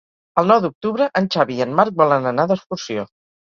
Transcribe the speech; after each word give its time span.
El 0.41 0.47
nou 0.51 0.61
d'octubre 0.63 1.09
en 1.21 1.29
Xavi 1.37 1.59
i 1.59 1.67
en 1.67 1.77
Marc 1.83 2.03
volen 2.03 2.29
anar 2.33 2.51
d'excursió. 2.55 3.09